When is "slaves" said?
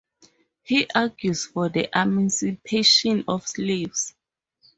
3.47-4.15